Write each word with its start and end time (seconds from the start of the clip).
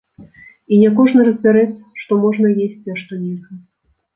І 0.77 0.79
не 0.83 0.87
кожны 0.99 1.21
разбярэцца, 1.27 1.83
што 2.05 2.11
можна 2.25 2.47
есці, 2.67 2.87
а 2.95 2.99
што 3.03 3.19
нельга. 3.27 3.53